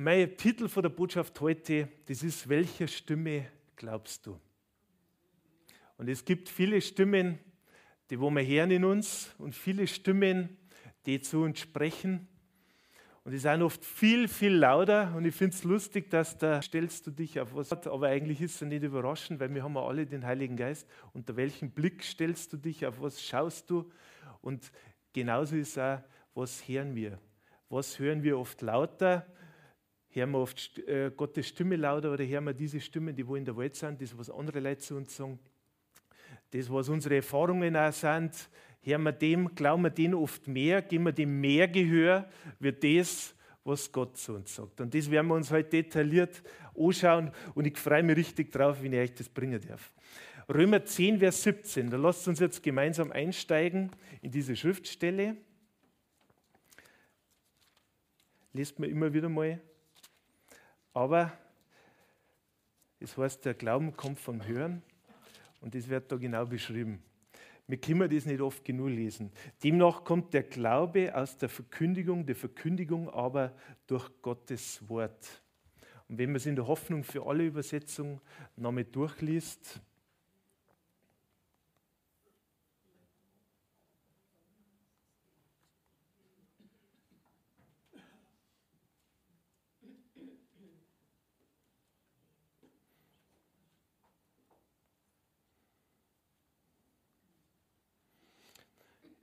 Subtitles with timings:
[0.00, 4.38] Mein Titel von der Botschaft heute, das ist Welcher Stimme glaubst du?
[5.96, 7.40] Und es gibt viele Stimmen,
[8.08, 10.56] die wo wir hören in uns und viele Stimmen,
[11.04, 12.28] die zu uns sprechen.
[13.24, 15.12] Und die sind oft viel, viel lauter.
[15.16, 17.72] Und ich finde es lustig, dass da stellst du dich auf was.
[17.72, 20.88] Aber eigentlich ist es nicht überraschend, weil wir haben ja alle den Heiligen Geist.
[21.12, 23.90] Unter welchem Blick stellst du dich, auf was schaust du?
[24.42, 24.70] Und
[25.12, 25.98] genauso ist auch,
[26.34, 27.18] was hören wir?
[27.68, 29.26] Was hören wir oft lauter?
[30.10, 33.44] Hören wir oft äh, Gottes Stimme lauter oder hören wir diese Stimmen, die wo in
[33.44, 35.38] der Welt sind, das, was andere Leute zu uns sagen,
[36.50, 38.48] das, was unsere Erfahrungen auch sind,
[38.82, 43.34] hören wir dem, glauben wir dem oft mehr, geben wir dem mehr Gehör, wird das,
[43.64, 44.80] was Gott zu uns sagt.
[44.80, 46.42] Und das werden wir uns heute detailliert
[46.74, 49.92] anschauen und ich freue mich richtig drauf, wenn ich euch das bringen darf.
[50.48, 53.90] Römer 10, Vers 17, da lasst uns jetzt gemeinsam einsteigen
[54.22, 55.36] in diese Schriftstelle.
[58.54, 59.60] Lest mir immer wieder mal
[60.98, 61.32] aber
[62.98, 64.82] es heißt, der Glauben kommt vom Hören
[65.60, 67.00] und das wird da genau beschrieben.
[67.68, 69.30] Wir können das nicht oft genug lesen.
[69.62, 73.54] Demnach kommt der Glaube aus der Verkündigung, der Verkündigung aber
[73.86, 75.40] durch Gottes Wort.
[76.08, 78.20] Und wenn man es in der Hoffnung für alle Übersetzungen
[78.56, 79.80] nochmal durchliest,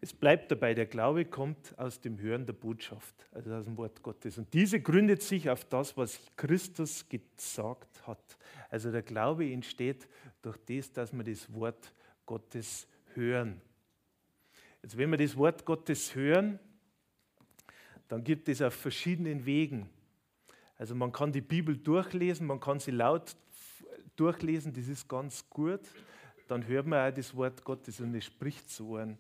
[0.06, 4.03] Es bleibt dabei, der Glaube kommt aus dem Hören der Botschaft, also aus dem Wort
[4.03, 4.38] Gottes.
[4.38, 8.38] Und diese gründet sich auf das, was Christus gesagt hat.
[8.69, 10.07] Also der Glaube entsteht
[10.44, 11.91] durch das, dass wir das Wort
[12.24, 13.59] Gottes hören.
[14.84, 16.59] Jetzt, wenn wir das Wort Gottes hören,
[18.07, 19.90] dann gibt es auf verschiedenen Wegen.
[20.78, 23.35] Also man kann die Bibel durchlesen, man kann sie laut
[24.16, 25.81] durchlesen, das ist ganz gut.
[26.47, 29.18] Dann hört man auch das Wort Gottes und es spricht zu Ohren.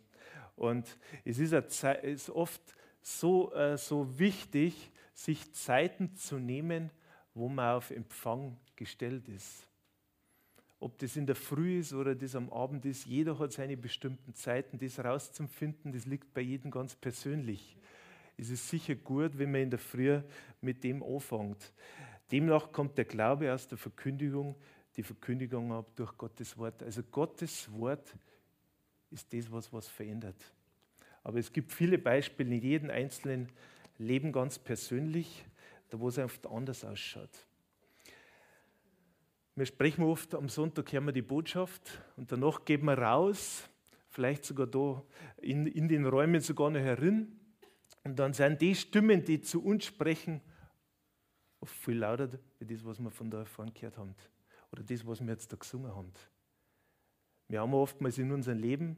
[0.55, 2.61] Und es ist, ist oft
[3.01, 6.91] so, äh, so wichtig, sich Zeiten zu nehmen,
[7.33, 9.67] wo man auf Empfang gestellt ist.
[10.79, 14.33] Ob das in der Früh ist oder das am Abend ist, jeder hat seine bestimmten
[14.33, 14.77] Zeiten.
[14.77, 17.77] Das rauszufinden, das liegt bei jedem ganz persönlich.
[18.37, 20.19] Es ist sicher gut, wenn man in der Früh
[20.61, 21.73] mit dem anfängt.
[22.31, 24.55] Demnach kommt der Glaube aus der Verkündigung,
[24.97, 26.83] die Verkündigung ab durch Gottes Wort.
[26.83, 28.19] Also Gottes Wort ist
[29.23, 30.35] das, was was verändert.
[31.23, 33.49] Aber es gibt viele Beispiele in jedem einzelnen
[33.97, 35.45] Leben ganz persönlich,
[35.89, 37.29] da wo es oft anders ausschaut.
[39.55, 43.69] Wir sprechen oft am Sonntag, hören wir die Botschaft und danach gehen wir raus,
[44.09, 45.01] vielleicht sogar da
[45.37, 47.39] in, in den Räumen sogar noch herin.
[48.03, 50.41] Und dann sind die Stimmen, die zu uns sprechen,
[51.59, 54.13] oft viel lauter wie das, was wir von da vorne gehört haben.
[54.71, 56.11] Oder das, was wir jetzt da gesungen haben.
[57.47, 58.97] Wir haben oftmals in unserem Leben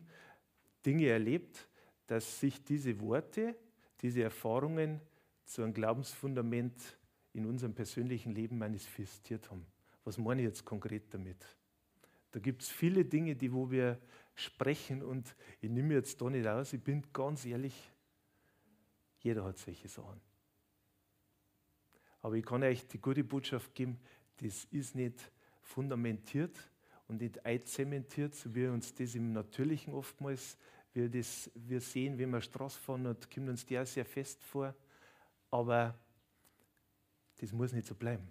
[0.85, 1.68] Dinge erlebt,
[2.08, 3.56] dass sich diese Worte,
[4.02, 5.02] diese Erfahrungen
[5.46, 6.97] zu einem Glaubensfundament
[7.34, 9.66] in unserem persönlichen Leben manifestiert haben.
[10.03, 11.38] Was meine ich jetzt konkret damit?
[12.31, 14.00] Da gibt es viele Dinge, die wo wir
[14.36, 17.91] sprechen und ich nehme jetzt da nicht aus, ich bin ganz ehrlich,
[19.19, 20.22] jeder hat solche Sachen.
[22.22, 24.00] Aber ich kann euch die gute Botschaft geben,
[24.38, 25.31] das ist nicht
[25.62, 26.56] fundamentiert,
[27.07, 30.57] und einzementiert, so wie uns das im Natürlichen oftmals,
[30.94, 34.73] wir, das, wir sehen, wenn wir Straße fahren, und kommt uns der sehr fest vor.
[35.51, 35.97] Aber
[37.40, 38.28] das muss nicht so bleiben.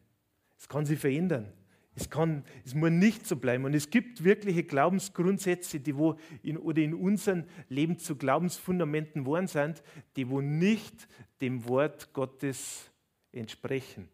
[0.58, 1.52] Es kann sich verändern.
[1.94, 3.64] Es, kann, es muss nicht so bleiben.
[3.64, 9.46] Und es gibt wirkliche Glaubensgrundsätze, die wo in, oder in unserem Leben zu Glaubensfundamenten geworden
[9.46, 9.82] sind,
[10.16, 11.08] die wo nicht
[11.40, 12.90] dem Wort Gottes
[13.32, 14.08] entsprechen.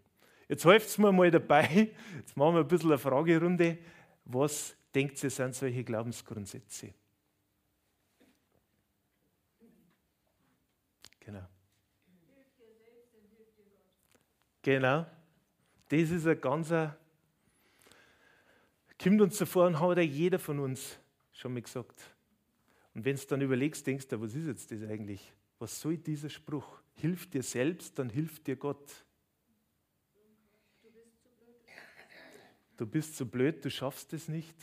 [0.48, 1.90] Jetzt hilft es mir mal dabei.
[2.18, 3.78] Jetzt machen wir ein bisschen eine Fragerunde.
[4.24, 6.94] Was denkt ihr, sind solche Glaubensgrundsätze?
[11.20, 11.46] Genau.
[14.62, 15.06] Genau.
[15.88, 16.96] Das ist ein ganzer.
[19.02, 20.98] Kommt uns davor und hat ja jeder von uns
[21.32, 22.00] schon mal gesagt.
[22.94, 25.32] Und wenn du dann überlegst, denkst du, was ist jetzt das eigentlich?
[25.58, 26.80] Was soll dieser Spruch?
[26.94, 29.04] Hilft dir selbst, dann hilft dir Gott.
[32.76, 34.56] Du bist zu blöd, du schaffst es nicht.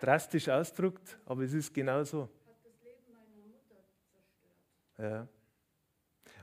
[0.00, 2.28] Drastisch ausdrückt, aber es ist genauso.
[4.96, 5.28] Ja.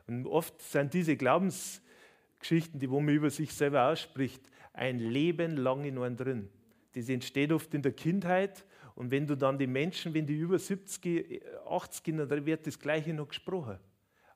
[0.07, 5.83] Und oft sind diese Glaubensgeschichten, die wo man über sich selber ausspricht, ein Leben lang
[5.83, 6.49] in einem drin.
[6.93, 8.65] Das entsteht oft in der Kindheit
[8.95, 12.79] und wenn du dann die Menschen, wenn die über 70, 80 sind, dann wird das
[12.79, 13.77] Gleiche noch gesprochen.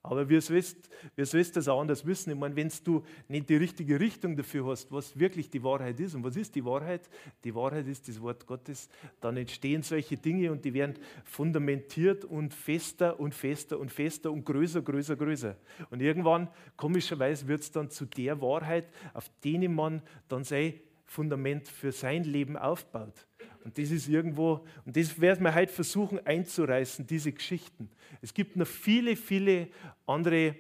[0.02, 0.78] Aber sollst
[1.18, 2.32] du das auch anders wissen?
[2.32, 6.16] Ich meine, wenn du nicht die richtige Richtung dafür hast, was wirklich die Wahrheit ist.
[6.16, 7.10] Und was ist die Wahrheit?
[7.44, 8.88] Die Wahrheit ist das Wort Gottes.
[9.20, 14.46] Dann entstehen solche Dinge und die werden fundamentiert und fester und fester und fester und
[14.46, 15.58] größer, größer, größer.
[15.90, 16.48] Und irgendwann,
[16.78, 20.76] komischerweise, wird es dann zu der Wahrheit, auf denen man dann sein
[21.10, 23.28] Fundament für sein Leben aufbaut.
[23.64, 27.90] Und das ist irgendwo, und das werden wir heute versuchen einzureißen, diese Geschichten.
[28.22, 29.70] Es gibt noch viele, viele
[30.06, 30.56] andere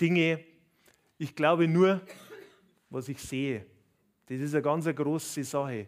[0.00, 0.44] Dinge.
[1.18, 2.00] Ich glaube nur,
[2.90, 3.64] was ich sehe.
[4.26, 5.86] Das ist eine ganz große Sache.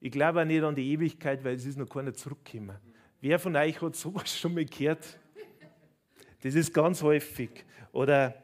[0.00, 2.76] Ich glaube auch nicht an die Ewigkeit, weil es ist noch keiner zurückgekommen.
[3.20, 5.18] Wer von euch hat sowas schon mal gehört?
[6.42, 7.64] Das ist ganz häufig.
[7.92, 8.34] Oder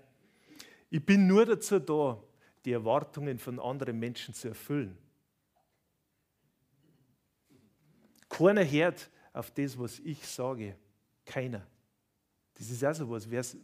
[0.88, 2.22] ich bin nur dazu da,
[2.64, 4.96] die Erwartungen von anderen Menschen zu erfüllen.
[8.28, 10.76] Keiner hört auf das, was ich sage.
[11.24, 11.66] Keiner.
[12.54, 13.30] Das ist auch so was.
[13.30, 13.56] Wer's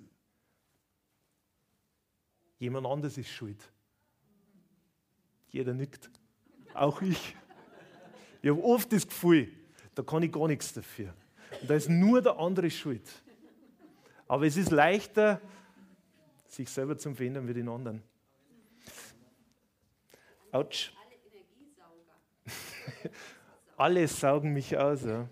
[2.59, 3.63] Jemand anderes ist schuld.
[5.49, 6.11] Jeder nickt.
[6.75, 7.37] Auch ich.
[8.43, 9.53] Ich habe oft das Gefühl,
[9.95, 11.15] da kann ich gar nichts dafür.
[11.61, 13.09] Und da ist nur der andere schuld.
[14.29, 15.41] Aber es ist leichter,
[16.49, 18.03] sich selber zu verändern wie den anderen.
[20.53, 20.93] Autsch.
[23.77, 25.05] Alle saugen mich aus.
[25.05, 25.29] Ja.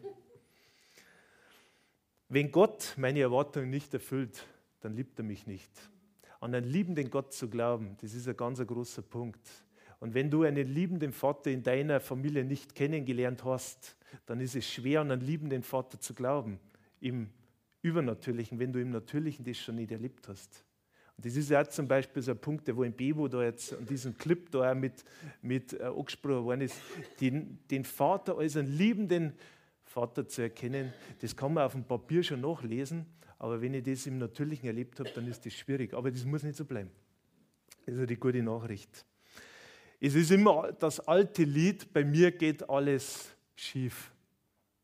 [2.29, 4.47] Wenn Gott meine Erwartungen nicht erfüllt,
[4.81, 5.71] dann liebt er mich nicht.
[6.41, 9.49] An einen liebenden Gott zu glauben, das ist ein ganz großer Punkt.
[10.01, 13.97] Und wenn du einen liebenden Vater in deiner Familie nicht kennengelernt hast,
[14.27, 16.59] dann ist es schwer, an einen liebenden Vater zu glauben,
[17.01, 17.31] im
[17.83, 20.64] Übernatürlichen, wenn du im Natürlichen das schon nicht erlebt hast.
[21.17, 23.73] Und das ist ja zum Beispiel so ein Punkt, der wo im Bebo da jetzt
[23.73, 25.05] an diesem Clip da mit,
[25.43, 26.77] mit äh, angesprochen worden ist,
[27.21, 29.35] den, den Vater als einen liebenden
[29.85, 33.07] Vater zu erkennen, das kann man auf dem Papier schon nachlesen,
[33.39, 35.95] aber wenn ich das im Natürlichen erlebt habe, dann ist das schwierig.
[35.95, 36.91] Aber das muss nicht so bleiben.
[37.87, 39.05] Das ist die gute Nachricht.
[40.01, 44.11] Es ist immer das alte Lied, bei mir geht alles schief.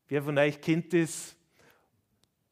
[0.07, 1.35] Wer von euch kennt das?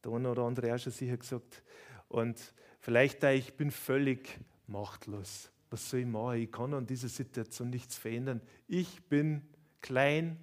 [0.04, 1.62] Der eine oder andere auch schon sicher gesagt.
[2.08, 5.50] Und Vielleicht da, ich bin völlig machtlos.
[5.70, 6.38] Was soll ich machen?
[6.40, 8.40] Ich kann an dieser Situation nichts verändern.
[8.66, 9.42] Ich bin
[9.80, 10.36] klein.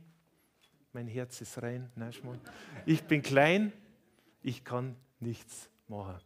[0.94, 1.90] Mein Herz ist rein.
[1.96, 2.12] Nein,
[2.86, 3.74] ich bin klein.
[4.42, 6.20] Ich kann nichts machen.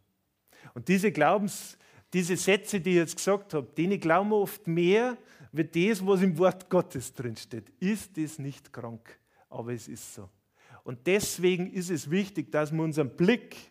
[0.73, 1.77] Und diese Glaubens,
[2.13, 5.17] diese Sätze, die ich jetzt gesagt habe, denen glauben wir oft mehr,
[5.51, 7.71] wie das, was im Wort Gottes drinsteht.
[7.79, 9.17] Ist es nicht krank?
[9.49, 10.29] Aber es ist so.
[10.83, 13.70] Und deswegen ist es wichtig, dass wir unseren Blick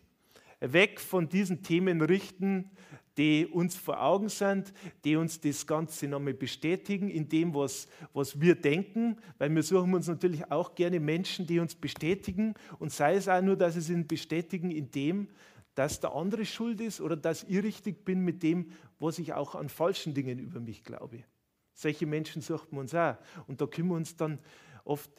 [0.61, 2.71] weg von diesen Themen richten,
[3.17, 4.73] die uns vor Augen sind,
[5.03, 9.93] die uns das Ganze nochmal bestätigen in dem, was, was wir denken, weil wir suchen
[9.93, 13.93] uns natürlich auch gerne Menschen, die uns bestätigen und sei es auch nur, dass sie
[13.93, 15.27] uns bestätigen in dem,
[15.75, 19.55] dass der andere schuld ist oder dass ich richtig bin mit dem, was ich auch
[19.55, 21.23] an falschen Dingen über mich glaube.
[21.73, 23.15] Solche Menschen suchen wir uns auch.
[23.47, 24.39] Und da können wir uns dann
[24.83, 25.09] oft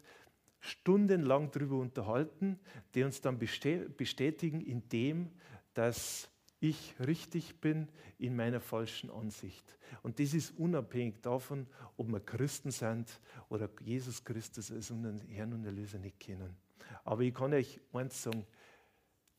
[0.63, 2.59] stundenlang darüber unterhalten,
[2.95, 5.31] die uns dann bestätigen in dem,
[5.75, 6.29] dass
[6.61, 7.89] ich richtig bin
[8.19, 9.77] in meiner falschen Ansicht.
[10.03, 11.67] Und das ist unabhängig davon,
[11.97, 16.57] ob wir Christen sind oder Jesus Christus als unseren Herrn und Erlöser nicht kennen.
[17.05, 18.47] Aber ich kann euch eins sagen,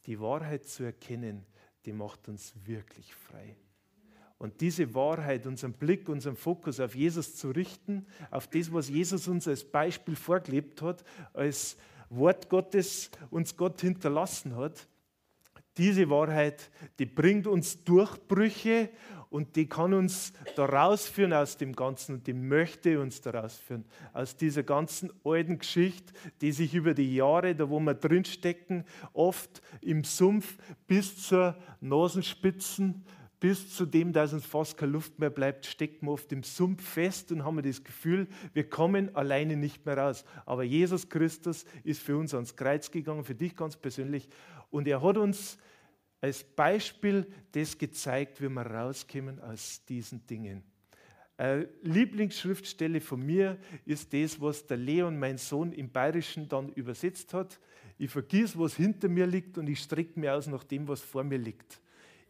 [0.06, 1.46] die Wahrheit zu erkennen,
[1.86, 3.56] die macht uns wirklich frei.
[4.44, 9.30] Und diese Wahrheit, unseren Blick, unseren Fokus auf Jesus zu richten, auf das, was Jesus
[9.30, 11.78] uns als Beispiel vorgelebt hat, als
[12.10, 14.86] Wort Gottes uns Gott hinterlassen hat,
[15.78, 16.70] diese Wahrheit,
[17.00, 18.90] die bringt uns Durchbrüche
[19.30, 23.86] und die kann uns da rausführen aus dem Ganzen und die möchte uns da rausführen.
[24.12, 28.84] Aus dieser ganzen alten Geschichte, die sich über die Jahre, da wo wir drinstecken,
[29.14, 33.06] oft im Sumpf bis zur Nasenspitzen
[33.44, 36.82] bis zu dem, dass uns fast keine Luft mehr bleibt, stecken wir oft im Sumpf
[36.82, 40.24] fest und haben das Gefühl, wir kommen alleine nicht mehr raus.
[40.46, 44.30] Aber Jesus Christus ist für uns ans Kreuz gegangen, für dich ganz persönlich.
[44.70, 45.58] Und er hat uns
[46.22, 50.64] als Beispiel das gezeigt, wie wir rauskommen aus diesen Dingen.
[51.36, 57.34] Eine Lieblingsschriftstelle von mir ist das, was der Leon, mein Sohn, im Bayerischen dann übersetzt
[57.34, 57.60] hat.
[57.98, 61.26] Ich vergieße, was hinter mir liegt und ich strecke mir aus nach dem, was vor
[61.26, 61.82] mir liegt.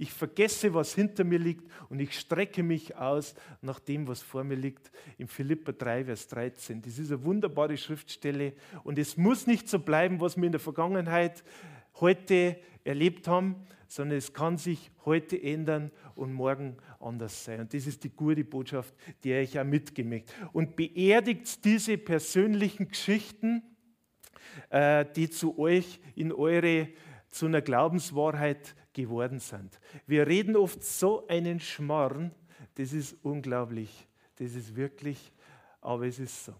[0.04, 4.44] Ich vergesse, was hinter mir liegt und ich strecke mich aus nach dem, was vor
[4.44, 4.92] mir liegt.
[5.18, 6.82] Im Philippa 3, Vers 13.
[6.82, 8.52] Das ist eine wunderbare Schriftstelle
[8.84, 11.42] und es muss nicht so bleiben, was wir in der Vergangenheit
[12.02, 17.62] heute erlebt haben, sondern es kann sich heute ändern und morgen anders sein.
[17.62, 18.94] Und das ist die gute Botschaft,
[19.24, 23.64] die ich auch mitgemacht Und beerdigt diese persönlichen Geschichten,
[24.70, 26.90] äh, die zu euch in eure,
[27.30, 29.80] zu einer Glaubenswahrheit geworden sind.
[30.08, 32.32] Wir reden oft so einen Schmarrn,
[32.76, 34.08] das ist unglaublich,
[34.38, 35.32] das ist wirklich,
[35.82, 36.54] aber es ist so.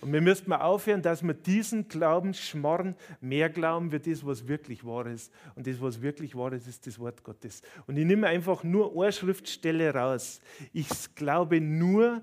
[0.00, 4.84] Und wir müssten mal aufhören, dass wir diesen Glaubensschmarrn mehr glauben wie das, was wirklich
[4.84, 5.32] wahr ist.
[5.56, 7.62] Und das, was wirklich wahr ist, ist das Wort Gottes.
[7.86, 10.40] Und ich nehme einfach nur eine Schriftstelle raus.
[10.72, 12.22] Ich glaube nur,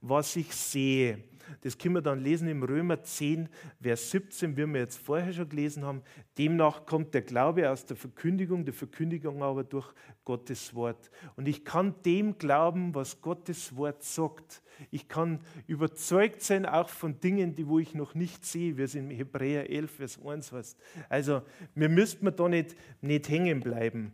[0.00, 1.24] was ich sehe.
[1.62, 3.48] Das können wir dann lesen im Römer 10,
[3.80, 6.02] Vers 17, wie wir jetzt vorher schon gelesen haben.
[6.38, 9.92] Demnach kommt der Glaube aus der Verkündigung, der Verkündigung aber durch
[10.24, 11.10] Gottes Wort.
[11.36, 14.62] Und ich kann dem glauben, was Gottes Wort sagt.
[14.90, 18.94] Ich kann überzeugt sein auch von Dingen, die wo ich noch nicht sehe, wie es
[18.94, 20.78] in Hebräer 11, Vers 1 heißt.
[21.08, 21.42] Also
[21.74, 24.12] wir müssten da nicht, nicht hängen bleiben.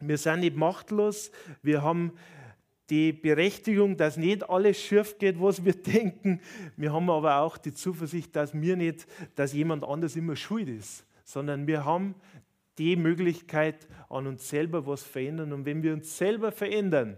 [0.00, 1.30] Wir sind nicht machtlos.
[1.62, 2.12] Wir haben
[2.90, 6.40] die Berechtigung, dass nicht alles schief geht, was wir denken.
[6.76, 11.04] Wir haben aber auch die Zuversicht, dass wir nicht, dass jemand anders immer schuld ist,
[11.24, 12.14] sondern wir haben
[12.78, 15.52] die Möglichkeit, an uns selber was verändern.
[15.52, 17.16] Und wenn wir uns selber verändern,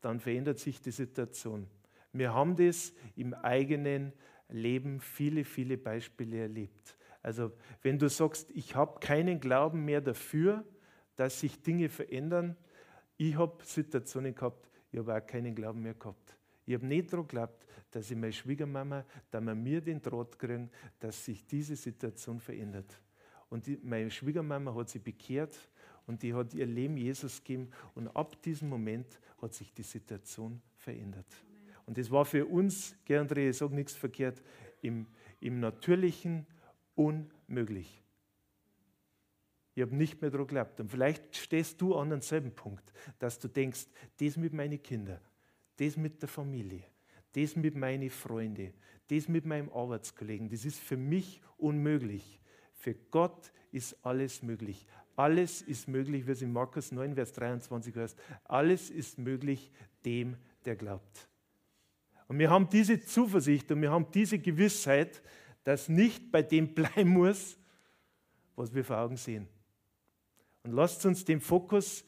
[0.00, 1.66] dann verändert sich die Situation.
[2.12, 4.12] Wir haben das im eigenen
[4.48, 6.96] Leben viele, viele Beispiele erlebt.
[7.22, 10.64] Also wenn du sagst, ich habe keinen Glauben mehr dafür,
[11.16, 12.56] dass sich Dinge verändern,
[13.16, 16.36] ich habe Situationen gehabt, ich habe auch keinen Glauben mehr gehabt.
[16.64, 20.70] Ich habe nicht daran geglaubt, dass ich meine Schwiegermama, dass wir mir den Draht kriegen,
[20.98, 23.00] dass sich diese Situation verändert.
[23.48, 25.56] Und die, meine Schwiegermama hat sich bekehrt
[26.06, 27.70] und die hat ihr Leben Jesus gegeben.
[27.94, 31.26] Und ab diesem Moment hat sich die Situation verändert.
[31.84, 34.42] Und das war für uns, Gerhard ich sage nichts verkehrt,
[34.82, 35.06] im,
[35.40, 36.46] im Natürlichen
[36.96, 38.02] unmöglich.
[39.76, 40.80] Ich habe nicht mehr daran geglaubt.
[40.80, 43.84] Und vielleicht stehst du an demselben Punkt, dass du denkst,
[44.18, 45.20] das mit meinen Kindern,
[45.76, 46.82] das mit der Familie,
[47.32, 48.72] das mit meinen Freunden,
[49.08, 52.40] das mit meinem Arbeitskollegen, das ist für mich unmöglich.
[52.72, 54.86] Für Gott ist alles möglich.
[55.14, 58.18] Alles ist möglich, wie es in Markus 9, Vers 23 heißt.
[58.44, 59.70] Alles ist möglich
[60.06, 61.28] dem, der glaubt.
[62.28, 65.22] Und wir haben diese Zuversicht und wir haben diese Gewissheit,
[65.64, 67.58] dass nicht bei dem bleiben muss,
[68.54, 69.46] was wir vor Augen sehen.
[70.66, 72.04] Und lasst uns den Fokus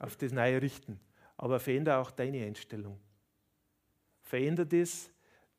[0.00, 0.98] auf das Neue richten.
[1.36, 2.98] Aber verändere auch deine Einstellung.
[4.22, 5.08] Verändere das,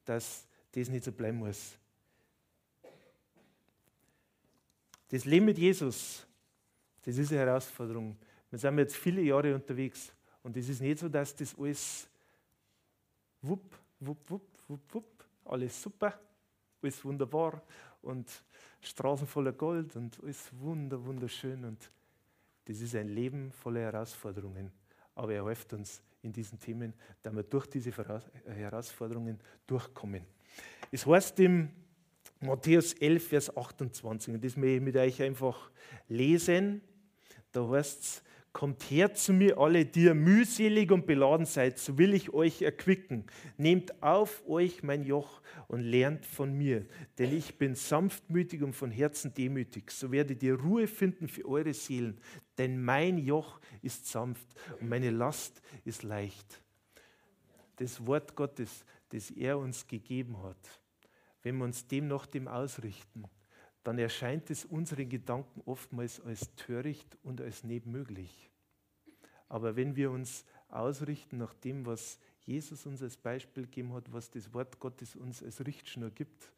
[0.03, 1.77] dass das nicht so bleiben muss.
[5.07, 6.27] Das Leben mit Jesus,
[7.03, 8.17] das ist eine Herausforderung.
[8.49, 10.11] Wir sind jetzt viele Jahre unterwegs
[10.43, 12.09] und es ist nicht so, dass das alles
[13.41, 16.19] wupp, wupp, wupp, wupp, wupp, alles super,
[16.81, 17.61] alles wunderbar
[18.01, 18.27] und
[18.85, 21.65] Straßen voller Gold und alles wunder, wunderschön.
[21.65, 21.91] Und
[22.65, 24.71] das ist ein Leben voller Herausforderungen.
[25.15, 30.25] Aber er hilft uns in diesen Themen, da wir durch diese Herausforderungen durchkommen.
[30.91, 31.69] Es heißt im
[32.39, 35.71] Matthäus 11, Vers 28, und das möchte ich mit euch einfach
[36.07, 36.81] lesen.
[37.51, 38.23] Da heißt es,
[38.55, 42.61] Kommt her zu mir alle, die ihr mühselig und beladen seid, so will ich euch
[42.61, 43.25] erquicken.
[43.57, 46.85] Nehmt auf euch mein Joch und lernt von mir,
[47.17, 49.91] denn ich bin sanftmütig und von Herzen demütig.
[49.91, 52.17] So werdet ihr Ruhe finden für eure Seelen,
[52.57, 54.47] denn mein Joch ist sanft
[54.79, 56.61] und meine Last ist leicht.
[57.75, 60.79] Das Wort Gottes, das er uns gegeben hat,
[61.43, 63.25] wenn wir uns dem nach dem ausrichten,
[63.85, 68.49] dann erscheint es unseren Gedanken oftmals als töricht und als nicht möglich.
[69.47, 74.31] Aber wenn wir uns ausrichten nach dem, was Jesus uns als Beispiel gegeben hat, was
[74.31, 76.51] das Wort Gottes uns als Richtschnur gibt,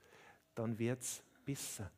[0.55, 1.91] dann wird es besser.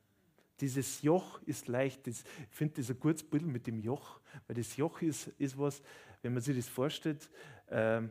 [0.60, 2.08] Dieses Joch ist leicht.
[2.08, 2.18] ich
[2.50, 5.84] finde das ein gutes Bild mit dem Joch, weil das Joch ist, ist was,
[6.24, 7.30] wenn man sich das vorstellt,
[7.68, 8.02] äh,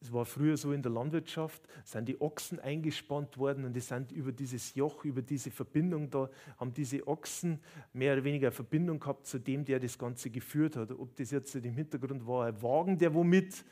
[0.00, 4.12] es war früher so in der Landwirtschaft, sind die Ochsen eingespannt worden und die sind
[4.12, 7.60] über dieses Joch, über diese Verbindung da, haben diese Ochsen
[7.92, 10.92] mehr oder weniger eine Verbindung gehabt zu dem, der das Ganze geführt hat.
[10.92, 13.64] Ob das jetzt im Hintergrund war, ein Wagen, der womit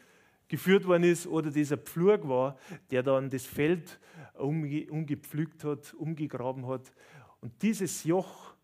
[0.49, 2.59] geführt worden ist, oder dieser Pflug war,
[2.91, 4.01] der dann das Feld
[4.35, 6.93] umge umgepflügt hat, umgegraben hat.
[7.41, 8.55] Und dieses Joch,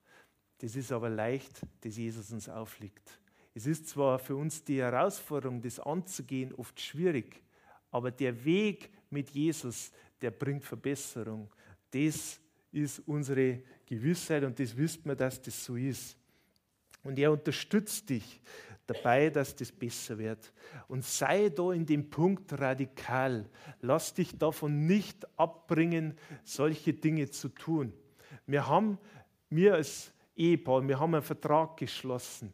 [0.58, 3.20] das ist aber leicht, das Jesus uns auflegt.
[3.54, 7.42] Es ist zwar für uns die Herausforderung, das anzugehen, oft schwierig,
[7.90, 11.50] aber der Weg mit Jesus, der bringt Verbesserung.
[11.90, 12.40] Das
[12.70, 16.16] ist unsere Gewissheit und das wissen wir, dass das so ist.
[17.04, 18.40] Und er unterstützt dich
[18.86, 20.52] dabei, dass das besser wird.
[20.88, 23.48] Und sei da in dem Punkt radikal.
[23.80, 27.92] Lass dich davon nicht abbringen, solche Dinge zu tun.
[28.46, 28.98] Wir haben,
[29.50, 32.52] wir als Ehepaar, wir haben einen Vertrag geschlossen.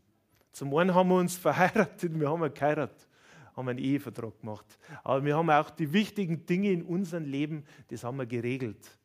[0.59, 3.07] Zum einen haben wir uns verheiratet, wir haben geheiratet,
[3.55, 4.67] haben einen Ehevertrag gemacht.
[5.05, 8.99] Aber wir haben auch die wichtigen Dinge in unserem Leben, das haben wir geregelt.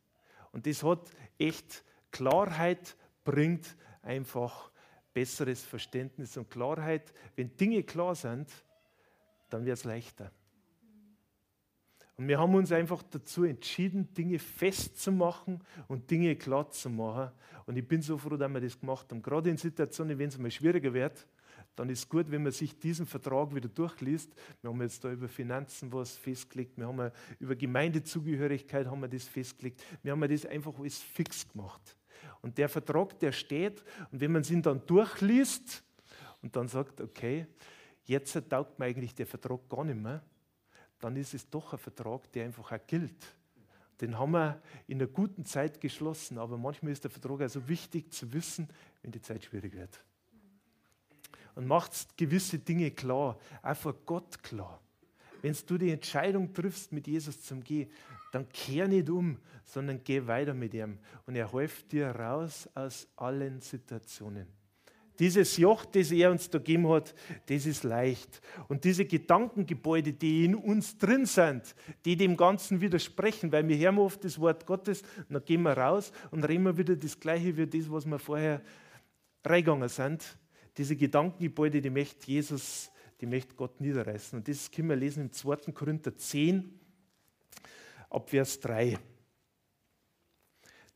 [0.50, 4.72] Und das hat echt Klarheit, bringt einfach
[5.12, 7.12] besseres Verständnis und Klarheit.
[7.36, 8.50] Wenn Dinge klar sind,
[9.48, 10.32] dann wird es leichter.
[12.16, 17.30] Und wir haben uns einfach dazu entschieden, Dinge festzumachen und Dinge klar zu machen.
[17.64, 19.22] Und ich bin so froh, dass wir das gemacht haben.
[19.22, 21.28] Gerade in Situationen, wenn es mal schwieriger wird,
[21.76, 24.32] dann ist gut, wenn man sich diesen Vertrag wieder durchliest.
[24.62, 29.24] Wir haben jetzt da über Finanzen was festgelegt, wir haben über Gemeindezugehörigkeit haben wir das
[29.24, 29.82] festgelegt.
[30.02, 31.96] Wir haben das einfach alles fix gemacht.
[32.42, 35.82] Und der Vertrag, der steht, und wenn man ihn dann durchliest
[36.42, 37.46] und dann sagt, okay,
[38.04, 40.22] jetzt taugt mir eigentlich der Vertrag gar nicht mehr,
[41.00, 43.34] dann ist es doch ein Vertrag, der einfach auch gilt.
[44.00, 48.12] Den haben wir in einer guten Zeit geschlossen, aber manchmal ist der Vertrag also wichtig
[48.12, 48.68] zu wissen,
[49.02, 50.04] wenn die Zeit schwierig wird.
[51.54, 54.80] Und macht gewisse Dinge klar, auch vor Gott klar.
[55.42, 57.90] Wenn du die Entscheidung triffst, mit Jesus zum Gehen,
[58.32, 60.98] dann kehr nicht um, sondern geh weiter mit ihm.
[61.26, 64.46] Und er hilft dir raus aus allen Situationen.
[65.18, 67.14] Dieses Joch, das er uns da gegeben hat,
[67.46, 68.40] das ist leicht.
[68.66, 73.98] Und diese Gedankengebäude, die in uns drin sind, die dem Ganzen widersprechen, weil wir hören
[73.98, 77.66] oft das Wort Gottes, dann gehen wir raus und reden wir wieder das Gleiche wie
[77.66, 78.60] das, was wir vorher
[79.44, 80.36] reingegangen sind.
[80.76, 82.90] Diese Gedankengebäude, die möchte Jesus,
[83.20, 84.38] die möchte Gott niederreißen.
[84.38, 85.72] Und das können wir lesen im 2.
[85.72, 86.78] Korinther 10,
[88.10, 88.98] ab Vers 3.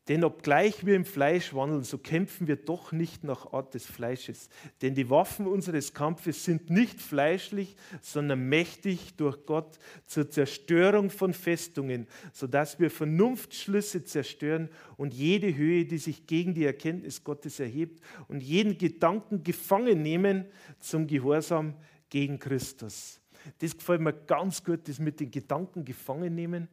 [0.09, 4.49] Denn obgleich wir im Fleisch wandeln, so kämpfen wir doch nicht nach Art des Fleisches.
[4.81, 11.35] Denn die Waffen unseres Kampfes sind nicht fleischlich, sondern mächtig durch Gott zur Zerstörung von
[11.35, 18.01] Festungen, sodass wir Vernunftschlüsse zerstören und jede Höhe, die sich gegen die Erkenntnis Gottes erhebt
[18.27, 20.45] und jeden Gedanken gefangen nehmen
[20.79, 21.75] zum Gehorsam
[22.09, 23.19] gegen Christus.
[23.59, 26.67] Das gefällt mir ganz gut, das mit den Gedanken gefangen nehmen.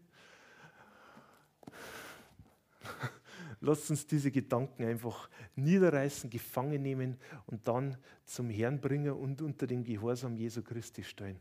[3.67, 9.67] Lasst uns diese Gedanken einfach niederreißen, gefangen nehmen und dann zum Herrn bringen und unter
[9.67, 11.41] dem Gehorsam Jesu Christi stellen.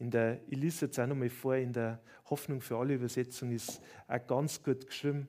[0.00, 3.80] In der, ich lese jetzt auch nochmal vor, in der Hoffnung für alle Übersetzung ist
[4.08, 5.28] auch ganz gut geschrieben.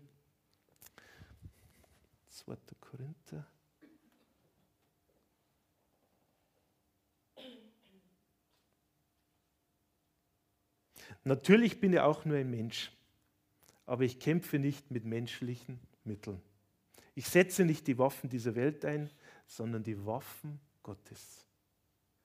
[2.30, 2.56] 2.
[2.80, 3.46] Korinther.
[11.24, 12.92] Natürlich bin ich auch nur ein Mensch,
[13.86, 16.42] aber ich kämpfe nicht mit menschlichen Mitteln.
[17.16, 19.10] Ich setze nicht die Waffen dieser Welt ein,
[19.46, 21.46] sondern die Waffen Gottes.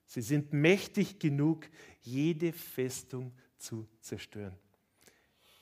[0.07, 1.69] Sie sind mächtig genug,
[2.03, 4.55] jede Festung zu zerstören.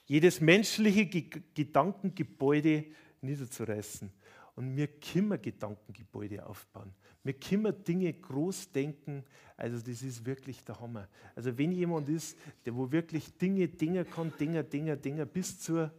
[0.07, 2.85] Jedes menschliche Gedankengebäude
[3.23, 4.13] niederzureißen.
[4.55, 6.95] Und wir können Gedankengebäude aufbauen.
[7.25, 9.25] Wir können Dinge groß denken.
[9.57, 11.09] Also das ist wirklich der Hammer.
[11.35, 15.91] Also wenn jemand ist, der wo wirklich Dinge, Dinge kann, Dinger, Dinger, Dinger bis zur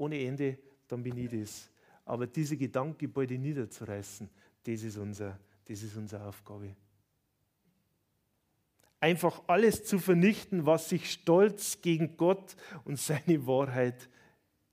[0.00, 0.58] ohne Ende,
[0.88, 1.70] dann bin ich das.
[2.04, 4.28] Aber diese Gedankengebäude niederzureißen,
[4.64, 6.74] das ist, unser, das ist unsere Aufgabe.
[8.98, 14.08] Einfach alles zu vernichten, was sich stolz gegen Gott und seine Wahrheit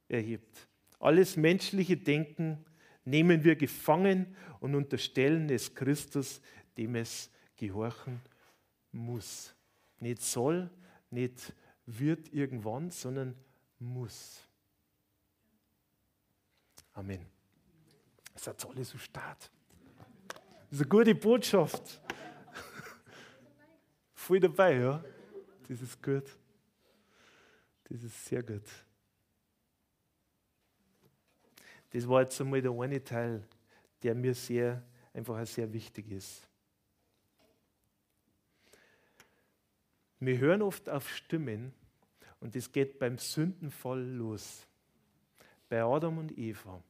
[0.10, 0.68] erhebt.
[1.00, 2.66] Alles menschliche Denken
[3.06, 6.42] nehmen wir gefangen und unterstellen es Christus,
[6.78, 8.22] dem es gehorchen
[8.92, 9.54] muss.
[10.00, 10.70] Nicht soll,
[11.10, 11.54] nicht
[11.86, 13.36] wird irgendwann, sondern
[13.80, 14.47] muss.
[16.98, 17.28] Amen.
[18.34, 19.38] Das hat alles so stark.
[19.38, 22.02] Das ist eine gute Botschaft.
[24.16, 25.06] Voll dabei, ja?
[25.68, 26.26] Das ist gut.
[27.84, 28.64] Das ist sehr gut.
[31.92, 33.48] Das war jetzt einmal der eine Teil,
[34.02, 34.84] der mir sehr,
[35.14, 36.48] einfach sehr wichtig ist.
[40.20, 41.76] Wir hören oft auf Stimmen
[42.40, 44.68] und das geht beim Sündenfall los
[45.70, 46.82] bei Adam und Eva,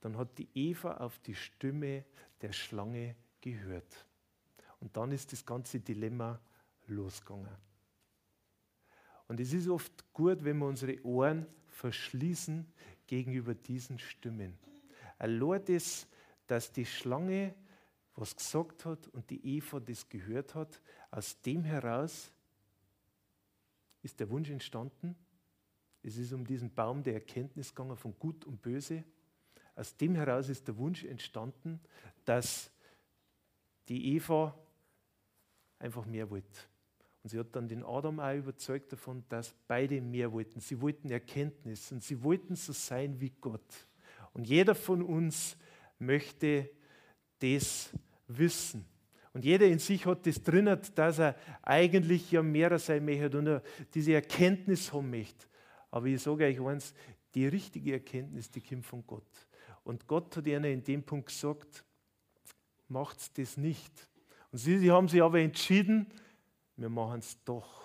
[0.00, 2.04] dann hat die Eva auf die Stimme
[2.40, 4.06] der Schlange gehört.
[4.80, 6.40] Und dann ist das ganze Dilemma
[6.86, 7.56] losgegangen.
[9.28, 12.66] Und es ist oft gut, wenn wir unsere Ohren verschließen
[13.06, 14.58] gegenüber diesen Stimmen.
[15.18, 16.06] Allein das,
[16.46, 17.54] dass die Schlange
[18.16, 22.30] was gesagt hat und die Eva das gehört hat, aus dem heraus
[24.02, 25.16] ist der Wunsch entstanden,
[26.04, 29.04] es ist um diesen Baum der Erkenntnis gegangen von Gut und Böse.
[29.74, 31.80] aus dem heraus ist der Wunsch entstanden,
[32.24, 32.70] dass
[33.88, 34.56] die Eva
[35.78, 36.60] einfach mehr wollte.
[37.22, 40.60] Und sie hat dann den Adam auch überzeugt davon, dass beide mehr wollten.
[40.60, 43.88] Sie wollten Erkenntnis und sie wollten so sein wie Gott.
[44.34, 45.56] Und jeder von uns
[45.98, 46.70] möchte
[47.38, 47.90] das
[48.28, 48.84] wissen.
[49.32, 53.62] Und jeder in sich hat das drin, dass er eigentlich ja mehr sein möchte und
[53.94, 55.46] diese Erkenntnis haben möchte.
[55.94, 56.92] Aber ich sage euch eins,
[57.36, 59.46] die richtige Erkenntnis, die kommt von Gott.
[59.84, 61.84] Und Gott hat ihnen in dem Punkt gesagt,
[62.88, 63.92] macht das nicht.
[64.50, 66.08] Und sie, sie haben sich aber entschieden,
[66.76, 67.84] wir machen es doch.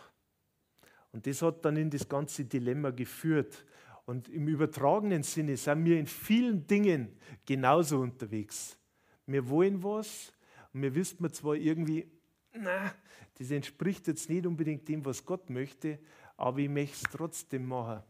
[1.11, 3.63] Und das hat dann in das ganze Dilemma geführt.
[4.07, 8.75] Und im übertragenen Sinne sind wir in vielen Dingen genauso unterwegs.
[9.27, 10.33] Wir wollen was
[10.73, 12.11] und wir wissen zwar irgendwie,
[12.53, 12.91] na,
[13.35, 15.99] das entspricht jetzt nicht unbedingt dem, was Gott möchte,
[16.39, 18.01] aber ich möchte es trotzdem machen.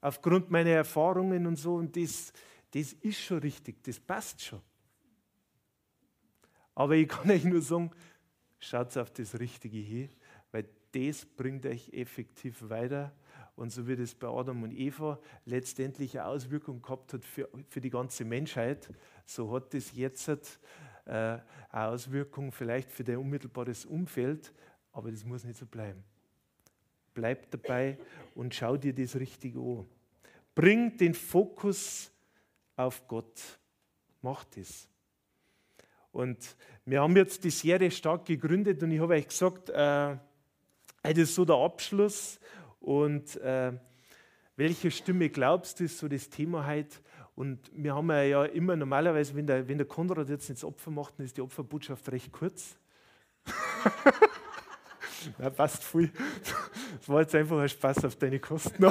[0.00, 2.32] Aufgrund meiner Erfahrungen und so, und das,
[2.70, 4.60] das ist schon richtig, das passt schon.
[6.76, 7.90] Aber ich kann euch nur sagen,
[8.60, 10.08] schaut auf das Richtige hin,
[10.52, 13.12] weil das bringt euch effektiv weiter.
[13.56, 17.80] Und so wie das bei Adam und Eva letztendlich eine Auswirkung gehabt hat für, für
[17.80, 18.88] die ganze Menschheit,
[19.26, 20.38] so hat das jetzt äh,
[21.10, 24.54] eine Auswirkung vielleicht für dein unmittelbares Umfeld,
[24.92, 26.04] aber das muss nicht so bleiben.
[27.18, 27.98] Bleib dabei
[28.36, 29.84] und schau dir das Richtige an.
[30.54, 32.12] Bring den Fokus
[32.76, 33.58] auf Gott.
[34.22, 34.86] Mach das.
[36.12, 40.16] Und wir haben jetzt die Serie stark gegründet und ich habe euch gesagt, äh,
[41.02, 42.38] das ist so der Abschluss.
[42.78, 43.72] Und äh,
[44.54, 46.98] welche Stimme glaubst du, ist so das Thema heute.
[47.34, 51.18] Und wir haben ja immer normalerweise, wenn der, wenn der Konrad jetzt ins Opfer macht,
[51.18, 52.78] dann ist die Opferbotschaft recht kurz.
[55.38, 56.10] ja, passt viel.
[56.98, 58.84] Das war jetzt einfach ein Spaß auf deine Kosten.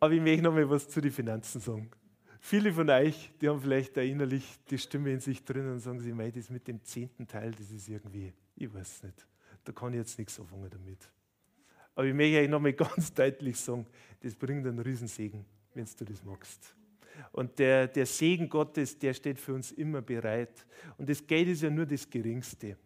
[0.00, 1.90] Aber ich möchte noch mal was zu den Finanzen sagen.
[2.40, 6.00] Viele von euch, die haben vielleicht da innerlich die Stimme in sich drin und sagen
[6.00, 9.26] sie, mei, das mit dem zehnten Teil, das ist irgendwie, ich weiß nicht,
[9.64, 11.10] da kann ich jetzt nichts anfangen damit.
[11.94, 13.86] Aber ich möchte euch nochmal ganz deutlich sagen,
[14.20, 16.74] das bringt einen Riesensegen, wenn du das magst.
[17.32, 20.66] Und der, der Segen Gottes, der steht für uns immer bereit.
[20.96, 22.76] Und das Geld ist ja nur das Geringste.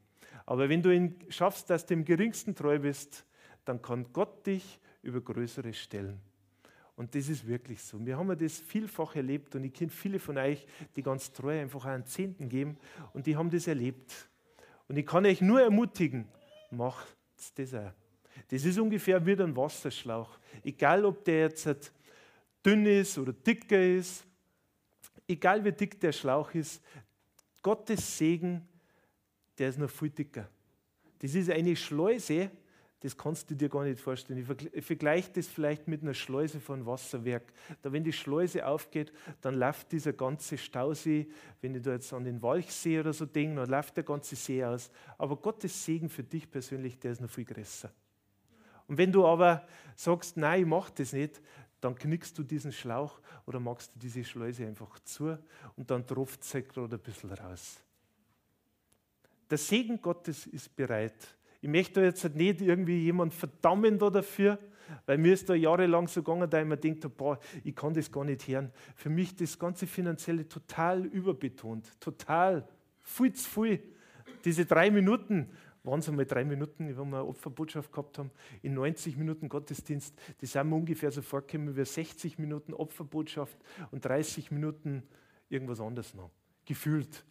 [0.47, 3.25] Aber wenn du ihn schaffst, dass du dem Geringsten treu bist,
[3.65, 6.21] dann kann Gott dich über Größeres stellen.
[6.97, 8.05] Und das ist wirklich so.
[8.05, 11.85] Wir haben das vielfach erlebt und ich kenne viele von euch, die ganz treu einfach
[11.87, 12.77] einen Zehnten geben
[13.13, 14.29] und die haben das erlebt.
[14.89, 16.29] Und ich kann euch nur ermutigen,
[16.71, 17.17] macht
[17.57, 17.93] das auch.
[18.49, 20.39] Das ist ungefähr wie ein Wasserschlauch.
[20.63, 21.93] Egal, ob der jetzt
[22.65, 24.25] dünn ist oder dicker ist,
[25.29, 26.83] egal wie dick der Schlauch ist,
[27.63, 28.67] Gottes Segen,
[29.59, 30.49] der ist noch viel dicker.
[31.21, 32.51] Das ist eine Schleuse,
[33.03, 34.47] das kannst du dir gar nicht vorstellen.
[34.73, 37.53] Ich vergleiche das vielleicht mit einer Schleuse von Wasserwerk.
[37.83, 41.29] Da, wenn die Schleuse aufgeht, dann läuft dieser ganze Stausee,
[41.61, 44.65] wenn ich da jetzt an den Walchsee oder so denke, dann läuft der ganze See
[44.65, 44.91] aus.
[45.19, 47.93] Aber Gottes Segen für dich persönlich, der ist noch viel größer.
[48.87, 51.41] Und wenn du aber sagst, nein, ich mache das nicht,
[51.83, 55.37] dann knickst du diesen Schlauch oder machst du diese Schleuse einfach zu
[55.77, 57.77] und dann tropft es halt gerade ein bisschen raus.
[59.51, 64.59] Der Segen Gottes ist bereit ich möchte jetzt nicht irgendwie jemand verdammen da dafür,
[65.07, 68.11] weil mir ist da jahrelang so gegangen, da ich mir denkt, boah, ich kann das
[68.11, 68.73] gar nicht hören.
[68.97, 72.67] Für mich das ganze Finanzielle total überbetont, total,
[73.01, 73.83] viel zu viel.
[74.45, 75.49] Diese drei Minuten,
[75.85, 78.31] waren es einmal drei Minuten, wenn wir eine Opferbotschaft gehabt haben,
[78.63, 83.59] in 90 Minuten Gottesdienst, die sind mir ungefähr so vorgekommen wie 60 Minuten Opferbotschaft
[83.91, 85.03] und 30 Minuten
[85.49, 86.31] irgendwas anderes noch,
[86.65, 87.25] gefühlt.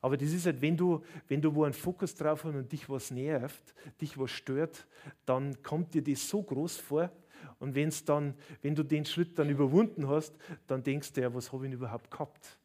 [0.00, 2.90] Aber das ist halt, wenn du, wenn du wo einen Fokus drauf hast und dich
[2.90, 4.86] was nervt, dich was stört,
[5.24, 7.10] dann kommt dir das so groß vor.
[7.58, 10.36] Und wenn's dann, wenn du den Schritt dann überwunden hast,
[10.66, 12.58] dann denkst du ja, was habe ich denn überhaupt gehabt?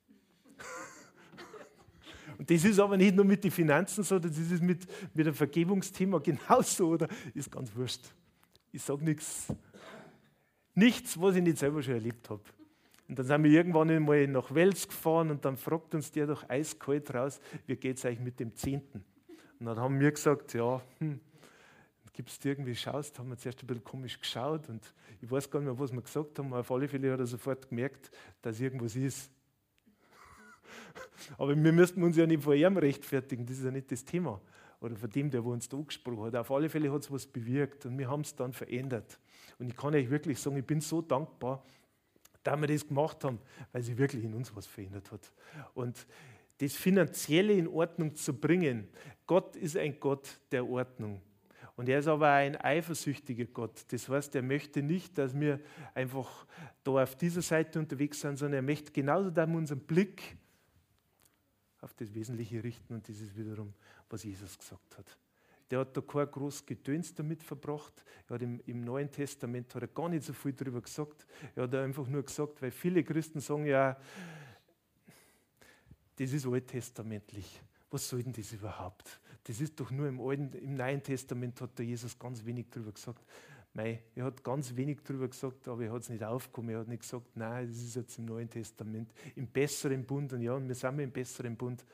[2.50, 6.18] Das ist aber nicht nur mit den Finanzen so, das ist mit, mit dem Vergebungsthema
[6.24, 7.08] genauso, oder?
[7.36, 8.02] Ist ganz wurscht.
[8.72, 9.54] Ich sage nichts.
[10.74, 12.42] Nichts, was ich nicht selber schon erlebt habe.
[13.08, 16.50] Und dann sind wir irgendwann einmal nach Wels gefahren und dann fragt uns der doch
[16.50, 19.04] eiskalt raus, wie geht es euch mit dem Zehnten?
[19.60, 21.20] Und dann haben wir gesagt, ja, hm,
[22.14, 25.60] gibt es irgendwie schaust, haben wir zuerst ein bisschen komisch geschaut und ich weiß gar
[25.60, 28.10] nicht mehr, was wir gesagt haben, aber auf alle Fälle hat er sofort gemerkt,
[28.42, 29.30] dass irgendwas ist.
[31.38, 34.42] Aber wir müssten uns ja nicht vor ihm rechtfertigen, das ist ja nicht das Thema.
[34.82, 36.36] Oder von dem, der uns da angesprochen hat.
[36.36, 39.20] Auf alle Fälle hat es was bewirkt und wir haben es dann verändert.
[39.58, 41.64] Und ich kann euch wirklich sagen, ich bin so dankbar,
[42.44, 43.40] da wir das gemacht haben,
[43.74, 45.32] weil sie wirklich in uns was verändert hat.
[45.74, 46.08] Und
[46.60, 48.88] das Finanzielle in Ordnung zu bringen,
[49.26, 51.22] Gott ist ein Gott der Ordnung.
[51.76, 53.86] Und er ist aber ein eifersüchtiger Gott.
[53.94, 55.62] Das heißt, er möchte nicht, dass wir
[55.94, 56.46] einfach
[56.84, 60.36] da auf dieser Seite unterwegs sind, sondern er möchte genauso, dass wir unseren Blick
[61.82, 62.94] auf das Wesentliche richten.
[62.94, 63.74] Und das ist wiederum,
[64.10, 65.18] was Jesus gesagt hat.
[65.70, 68.04] Der hat da kein großes Gedöns damit verbracht.
[68.28, 71.28] Er hat im, im, Neuen Testament hat er gar nicht so viel darüber gesagt.
[71.56, 73.96] Er hat einfach nur gesagt, weil viele Christen sagen ja,
[76.16, 77.62] das ist alttestamentlich.
[77.92, 79.20] Was soll denn das überhaupt?
[79.44, 82.92] Das ist doch nur im Alten, im Neuen Testament hat da Jesus ganz wenig darüber
[82.92, 83.24] gesagt.
[83.74, 86.72] Mei, er hat ganz wenig darüber gesagt, aber er hat es nicht aufgekommen.
[86.72, 90.34] Er hat nicht gesagt, nein, das ist jetzt im Neuen Testament, im besseren Bund.
[90.34, 91.86] Und ja, wir sind im besseren Bund,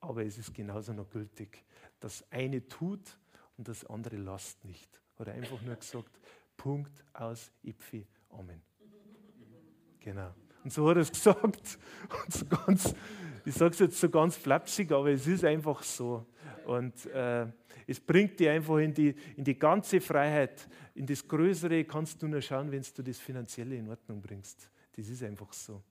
[0.00, 1.64] aber es ist genauso noch gültig.
[1.98, 3.18] Das eine tut
[3.56, 5.00] und das andere lasst nicht.
[5.18, 6.20] Oder einfach nur gesagt,
[6.56, 8.60] Punkt aus, Ipfi, Amen.
[10.00, 10.34] Genau.
[10.64, 11.44] Und so hat er es gesagt.
[11.44, 12.94] Und so ganz,
[13.44, 16.26] ich sage es jetzt so ganz flapsig, aber es ist einfach so.
[16.66, 17.46] Und äh,
[17.88, 20.68] es bringt dich einfach in die, in die ganze Freiheit.
[20.94, 24.70] In das Größere kannst du nur schauen, wenn du das Finanzielle in Ordnung bringst.
[24.94, 25.82] Das ist einfach so.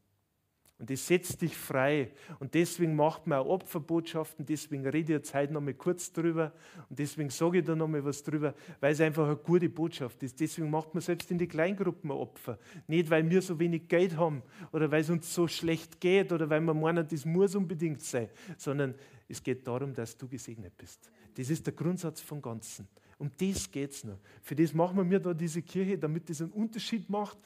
[0.79, 2.11] Und das setzt dich frei.
[2.39, 6.53] Und deswegen macht man auch Opferbotschaften, deswegen rede ich jetzt heute noch mal kurz drüber
[6.89, 10.21] und deswegen sage ich da noch mal was drüber, weil es einfach eine gute Botschaft
[10.21, 10.39] ist.
[10.39, 12.59] Deswegen macht man selbst in die Kleingruppen ein Opfer.
[12.85, 16.47] Nicht, weil wir so wenig Geld haben oder weil es uns so schlecht geht oder
[16.47, 18.93] weil wir meinen, das muss unbedingt sein, sondern
[19.27, 21.09] es geht darum, dass du gesegnet bist.
[21.33, 22.87] Das ist der Grundsatz vom Ganzen.
[23.17, 24.19] Um das geht es nur.
[24.43, 27.39] Für das machen wir mir da diese Kirche, damit das einen Unterschied macht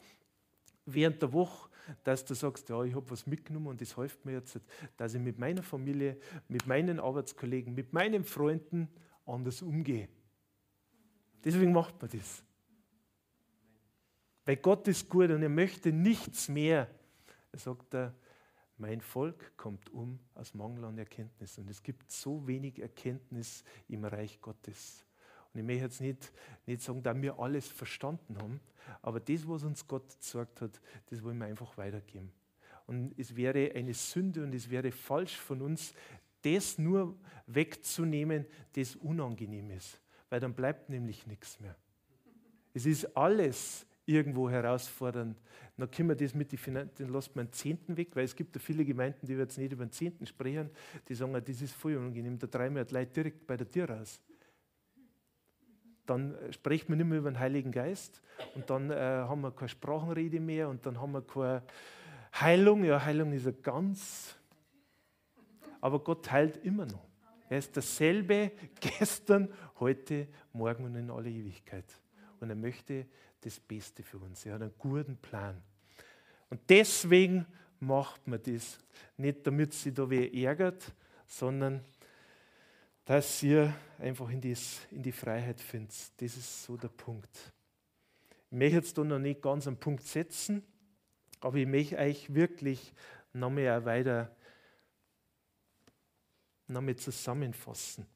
[0.84, 1.70] während der Woche
[2.04, 4.60] dass du sagst, ja, ich habe was mitgenommen und das hilft mir jetzt,
[4.96, 6.18] dass ich mit meiner Familie,
[6.48, 8.88] mit meinen Arbeitskollegen, mit meinen Freunden
[9.26, 10.08] anders umgehe.
[11.44, 12.44] Deswegen macht man das.
[14.44, 16.88] Weil Gott ist gut und er möchte nichts mehr.
[17.52, 17.94] Er sagt,
[18.76, 21.58] mein Volk kommt um aus Mangel an Erkenntnis.
[21.58, 25.04] Und es gibt so wenig Erkenntnis im Reich Gottes.
[25.52, 26.32] Und ich möchte jetzt nicht,
[26.66, 28.60] nicht sagen, dass wir alles verstanden haben,
[29.02, 32.32] aber das, was uns Gott gesagt hat, das wollen wir einfach weitergeben.
[32.86, 35.94] Und es wäre eine Sünde und es wäre falsch von uns,
[36.42, 40.00] das nur wegzunehmen, das unangenehm ist.
[40.28, 41.76] Weil dann bleibt nämlich nichts mehr.
[42.74, 45.38] Es ist alles irgendwo herausfordernd.
[45.76, 48.34] Dann können wir das mit den Finanzen, dann lässt man den Zehnten weg, weil es
[48.34, 50.70] gibt ja viele Gemeinden, die jetzt nicht über den Zehnten sprechen,
[51.08, 53.90] die sagen, das ist voll unangenehm, da treiben wir die Leute direkt bei der Tür
[53.90, 54.20] raus
[56.12, 58.20] dann spricht man nicht mehr über den Heiligen Geist
[58.54, 61.62] und dann äh, haben wir keine Sprachenrede mehr und dann haben wir keine
[62.38, 62.84] Heilung.
[62.84, 64.36] Ja, Heilung ist ja ganz,
[65.80, 67.06] aber Gott heilt immer noch.
[67.48, 69.48] Er ist dasselbe gestern,
[69.80, 71.86] heute, morgen und in alle Ewigkeit.
[72.40, 73.06] Und er möchte
[73.40, 74.44] das Beste für uns.
[74.44, 75.60] Er hat einen guten Plan.
[76.50, 77.46] Und deswegen
[77.80, 78.78] macht man das.
[79.16, 80.92] Nicht damit sie da wer ärgert,
[81.26, 81.84] sondern
[83.04, 85.94] dass ihr einfach in, dies, in die Freiheit findet.
[86.20, 87.52] Das ist so der Punkt.
[88.50, 90.62] Ich möchte jetzt da noch nicht ganz einen Punkt setzen,
[91.40, 92.92] aber ich möchte euch wirklich
[93.32, 94.34] noch mehr weiter
[96.68, 98.06] noch mehr zusammenfassen.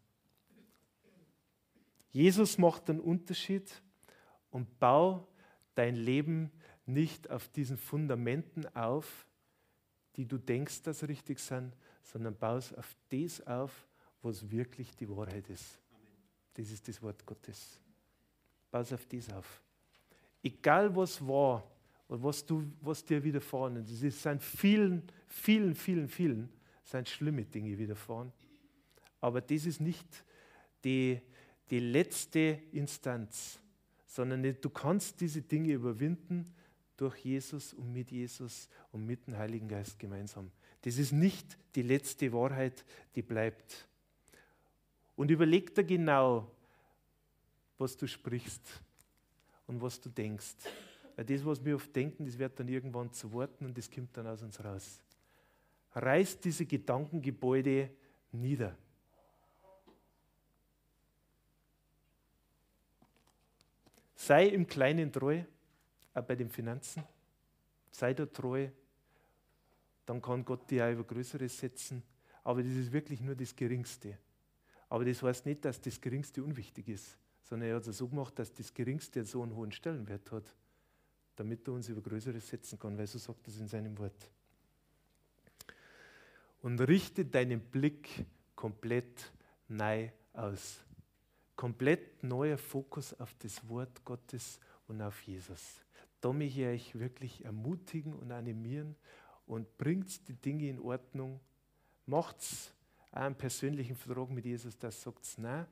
[2.11, 3.70] Jesus macht einen Unterschied
[4.51, 5.29] und bau
[5.75, 6.51] dein Leben
[6.87, 9.27] nicht auf diesen Fundamenten auf,
[10.16, 13.87] die du denkst, dass richtig sind, sondern bau es auf das auf,
[14.23, 15.79] was wirklich die Wahrheit ist.
[16.55, 17.79] Das ist das Wort Gottes.
[18.71, 19.63] Pass auf das auf.
[20.43, 21.69] Egal was war
[22.09, 26.49] und was, du, was dir widerfahren ist, es sind vielen, vielen, vielen, vielen
[26.85, 28.33] sind schlimme Dinge widerfahren.
[29.21, 30.07] Aber das ist nicht
[30.85, 31.21] die,
[31.69, 33.59] die letzte Instanz,
[34.07, 36.55] sondern du kannst diese Dinge überwinden
[36.97, 40.51] durch Jesus und mit Jesus und mit dem Heiligen Geist gemeinsam.
[40.83, 43.89] Das ist nicht die letzte Wahrheit, die bleibt.
[45.17, 46.51] Und überleg dir genau,
[47.79, 48.63] was du sprichst
[49.67, 50.57] und was du denkst.
[51.17, 54.15] Weil das, was wir oft denken, das wird dann irgendwann zu Worten und das kommt
[54.17, 55.01] dann aus uns raus.
[55.95, 57.91] Reiß diese Gedankengebäude
[58.33, 58.77] nieder.
[64.15, 65.43] Sei im Kleinen treu,
[66.13, 67.05] auch bei den Finanzen.
[67.91, 68.69] Sei da treu,
[70.05, 72.03] dann kann Gott dir auch über Größeres setzen.
[72.45, 74.19] Aber das ist wirklich nur das Geringste.
[74.88, 78.38] Aber das heißt nicht, dass das Geringste unwichtig ist, sondern er hat es so gemacht,
[78.38, 80.55] dass das Geringste so einen hohen Stellenwert hat,
[81.37, 84.31] damit er uns über Größeres setzen kann, weil so sagt es in seinem Wort.
[86.62, 89.33] Und richte deinen Blick komplett
[89.68, 90.81] neu aus.
[91.55, 95.81] Komplett neuer Fokus auf das Wort Gottes und auf Jesus.
[96.20, 98.96] Da möchte ich euch wirklich ermutigen und animieren
[99.46, 101.40] und bringt die Dinge in Ordnung.
[102.07, 102.72] Macht's
[103.17, 105.67] einen persönlichen Vertrag mit Jesus, der sagt, nein,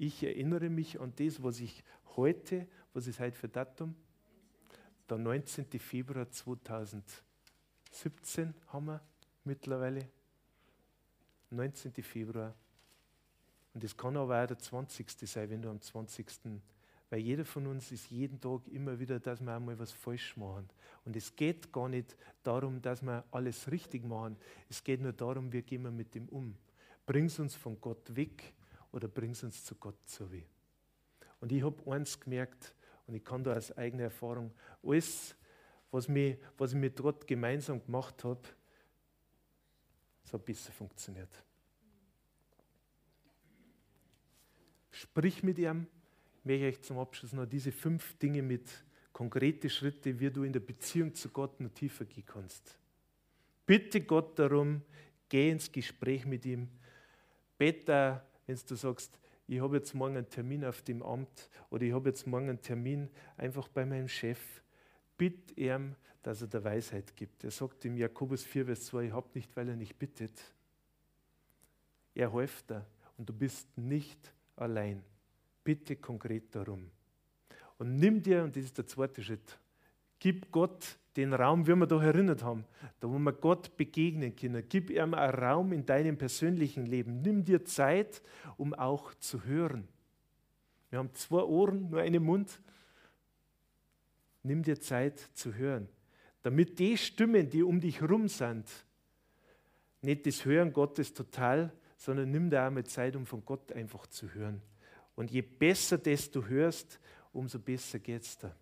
[0.00, 1.82] Ich erinnere mich an das, was ich
[2.14, 3.96] heute, was ist heute für Datum?
[5.10, 5.66] Der 19.
[5.80, 9.00] Februar 2017 haben wir
[9.42, 10.08] mittlerweile.
[11.50, 11.92] 19.
[11.94, 12.54] Februar.
[13.74, 15.10] Und es kann aber auch der 20.
[15.28, 16.26] sein, wenn du am 20.
[17.10, 20.68] Weil jeder von uns ist jeden Tag immer wieder, dass wir einmal was falsch machen.
[21.04, 24.36] Und es geht gar nicht darum, dass wir alles richtig machen.
[24.68, 26.54] Es geht nur darum, wie gehen wir mit dem um.
[27.08, 28.52] Bringst uns von Gott weg
[28.92, 30.44] oder bringst uns zu Gott zurück.
[31.40, 32.74] Und ich habe eins gemerkt,
[33.06, 35.34] und ich kann da aus eigener Erfahrung, alles,
[35.90, 38.42] was, mich, was ich mit Gott gemeinsam gemacht habe,
[40.22, 41.30] es hat besser funktioniert.
[44.90, 45.86] Sprich mit ihm,
[46.44, 48.68] möchte ich zum Abschluss noch diese fünf Dinge mit
[49.14, 52.78] konkreten Schritten, wie du in der Beziehung zu Gott noch tiefer gehen kannst.
[53.64, 54.82] Bitte Gott darum,
[55.30, 56.68] geh ins Gespräch mit ihm.
[57.58, 61.92] Bitte, wenn du sagst, ich habe jetzt morgen einen Termin auf dem Amt oder ich
[61.92, 64.62] habe jetzt morgen einen Termin einfach bei meinem Chef.
[65.16, 67.44] Bitte ihm, dass er der Weisheit gibt.
[67.44, 70.40] Er sagt im Jakobus 4, Vers 2, ich habe nicht, weil er nicht bittet.
[72.14, 75.02] Er hilft dir und du bist nicht allein
[75.68, 76.90] bitte konkret darum.
[77.76, 79.58] Und nimm dir, und das ist der zweite Schritt,
[80.18, 82.64] gib Gott den Raum, wie wir da erinnert haben,
[83.00, 84.64] da wo wir Gott begegnen können.
[84.68, 87.22] Gib ihm einen Raum in deinem persönlichen Leben.
[87.22, 88.22] Nimm dir Zeit,
[88.56, 89.88] um auch zu hören.
[90.90, 92.60] Wir haben zwei Ohren, nur einen Mund.
[94.44, 95.88] Nimm dir Zeit zu hören,
[96.42, 98.66] damit die Stimmen, die um dich herum sind,
[100.00, 104.06] nicht das Hören Gottes total, sondern nimm dir auch mal Zeit, um von Gott einfach
[104.06, 104.62] zu hören.
[105.16, 107.00] Und je besser das du hörst,
[107.32, 108.54] umso besser geht es dir.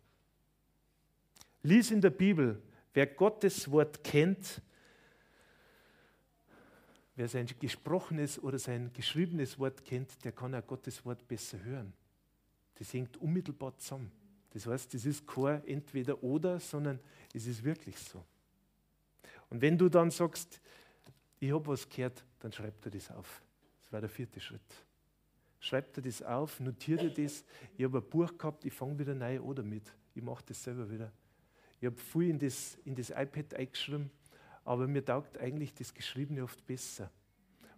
[1.62, 2.62] Lies in der Bibel,
[2.94, 4.60] wer Gottes Wort kennt,
[7.16, 11.92] wer sein gesprochenes oder sein geschriebenes Wort kennt, der kann auch Gottes Wort besser hören.
[12.76, 14.12] Das hängt unmittelbar zusammen.
[14.50, 17.00] Das heißt, das ist kein entweder oder, sondern
[17.34, 18.24] es ist wirklich so.
[19.50, 20.60] Und wenn du dann sagst,
[21.38, 23.42] ich habe was gehört, dann schreib dir das auf.
[23.82, 24.86] Das war der vierte Schritt.
[25.60, 27.44] Schreib dir das auf, notiere dir das.
[27.76, 29.92] Ich habe ein Buch gehabt, ich fange wieder neu an damit.
[30.14, 31.12] Ich mache das selber wieder.
[31.86, 34.10] Ich habe viel in das, in das iPad eingeschrieben,
[34.64, 37.12] aber mir taugt eigentlich das Geschriebene oft besser.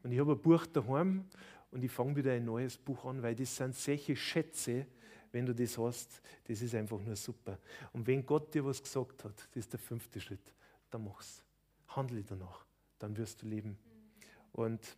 [0.02, 1.26] Und ich habe ein Buch daheim
[1.70, 4.86] und ich fange wieder ein neues Buch an, weil das sind solche Schätze,
[5.30, 7.58] wenn du das hast, das ist einfach nur super.
[7.92, 10.54] Und wenn Gott dir was gesagt hat, das ist der fünfte Schritt,
[10.90, 11.44] dann mach's.
[11.88, 12.64] Handle danach,
[12.98, 13.76] dann wirst du leben.
[14.52, 14.96] Und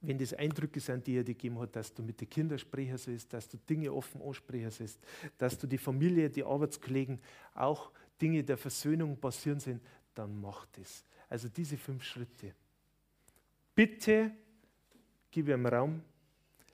[0.00, 2.98] wenn das Eindrücke sind, die er dir gegeben hat, dass du mit den Kindern sprechen
[2.98, 4.98] sollst, dass du Dinge offen ansprechen sollst,
[5.38, 7.20] dass du die Familie, die Arbeitskollegen
[7.54, 9.82] auch Dinge der Versöhnung passieren sind,
[10.14, 11.04] dann mach das.
[11.28, 12.54] Also diese fünf Schritte.
[13.74, 14.32] Bitte
[15.30, 16.02] gib ihm Raum,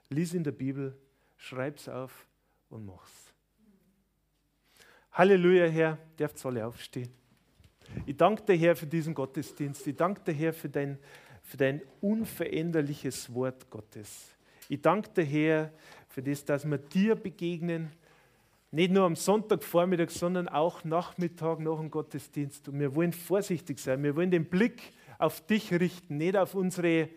[0.09, 0.97] lies in der Bibel,
[1.37, 2.27] schreib's auf
[2.71, 3.33] und mach's.
[5.13, 7.11] Halleluja, Herr, dürft alle aufstehen.
[8.07, 9.87] Ich danke dir, Herr, für diesen Gottesdienst.
[9.87, 10.99] Ich danke dir, Herr, für dein
[11.43, 14.31] für dein unveränderliches Wort Gottes.
[14.69, 15.73] Ich danke dir, Herr,
[16.09, 17.91] für das, dass wir dir begegnen,
[18.73, 22.69] nicht nur am Sonntagvormittag, sondern auch Nachmittag nach dem Gottesdienst.
[22.69, 24.03] Und wir wollen vorsichtig sein.
[24.03, 27.11] Wir wollen den Blick auf dich richten, nicht auf unsere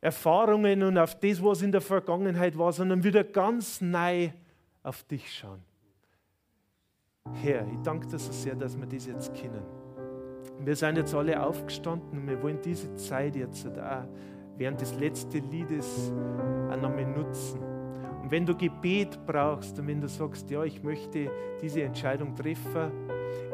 [0.00, 4.30] Erfahrungen und auf das, was in der Vergangenheit war, sondern wieder ganz neu
[4.84, 5.62] auf dich schauen.
[7.42, 9.62] Herr, ich danke dir so sehr, dass wir das jetzt kennen.
[10.60, 14.04] Wir sind jetzt alle aufgestanden und wir wollen diese Zeit jetzt auch
[14.56, 16.12] während des letzten Liedes
[16.70, 17.71] auch nochmal nutzen.
[18.22, 21.30] Und wenn du Gebet brauchst und wenn du sagst, ja, ich möchte
[21.60, 22.92] diese Entscheidung treffen,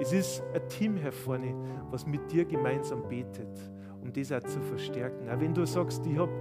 [0.01, 1.55] es ist ein Team hier vorne,
[1.91, 3.49] was mit dir gemeinsam betet,
[4.03, 5.29] um das auch zu verstärken.
[5.29, 6.33] Auch wenn du sagst, ich habe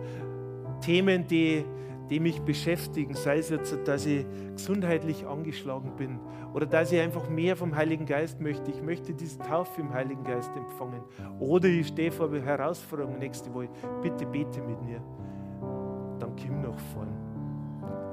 [0.81, 1.63] Themen, die
[2.09, 6.19] die mich beschäftigen, sei es jetzt, dass ich gesundheitlich angeschlagen bin
[6.53, 8.71] oder dass ich einfach mehr vom Heiligen Geist möchte.
[8.71, 11.01] Ich möchte diese Taufe im Heiligen Geist empfangen.
[11.39, 13.69] Oder ich stehe vor der Herausforderung nächste Woche.
[14.01, 15.01] Bitte bete mit mir.
[16.19, 17.26] Dann komm nach vorn.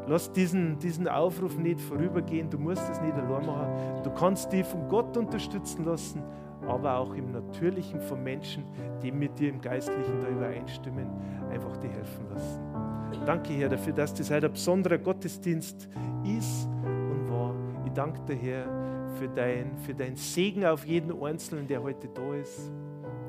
[0.07, 2.51] Lass diesen, diesen Aufruf nicht vorübergehen.
[2.51, 4.03] Du musst es nicht allein machen.
[4.03, 6.23] Du kannst dich von Gott unterstützen lassen,
[6.67, 8.65] aber auch im Natürlichen von Menschen,
[9.03, 11.09] die mit dir im Geistlichen da übereinstimmen,
[11.51, 12.61] einfach dir helfen lassen.
[13.25, 15.89] Danke, Herr, dafür, dass das heute ein besonderer Gottesdienst
[16.25, 17.55] ist und war.
[17.87, 18.67] Ich danke dir, Herr,
[19.19, 22.71] für dein, für dein Segen auf jeden Einzelnen, der heute da ist.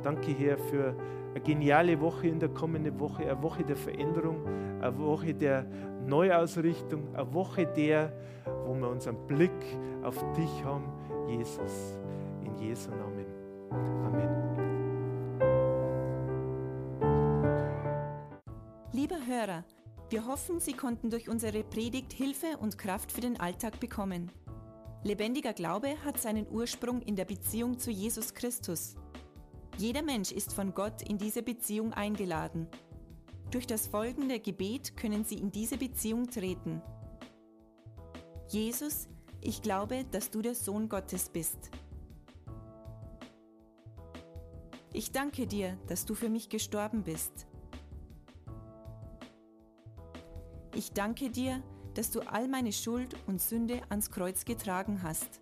[0.04, 0.96] Danke, Herr, für
[1.36, 4.48] eine geniale Woche in der kommenden Woche, eine Woche der Veränderung,
[4.82, 5.66] eine Woche der
[6.08, 8.14] Neuausrichtung, eine Woche der,
[8.66, 9.52] wo wir unseren Blick
[10.02, 10.86] auf dich haben,
[11.28, 12.00] Jesus.
[12.42, 13.26] In Jesu Namen.
[14.06, 14.32] Amen.
[18.94, 19.66] Lieber Hörer,
[20.12, 24.32] Wir hoffen, Sie konnten durch unsere Predigt Hilfe und Kraft für den Alltag bekommen.
[25.04, 28.96] Lebendiger Glaube hat seinen Ursprung in der Beziehung zu Jesus Christus.
[29.78, 32.68] Jeder Mensch ist von Gott in diese Beziehung eingeladen.
[33.52, 36.82] Durch das folgende Gebet können Sie in diese Beziehung treten.
[38.48, 39.10] Jesus,
[39.42, 41.72] ich glaube, dass du der Sohn Gottes bist.
[44.94, 47.46] Ich danke dir, dass du für mich gestorben bist.
[50.74, 51.62] Ich danke dir,
[51.96, 55.42] dass du all meine Schuld und Sünde ans Kreuz getragen hast.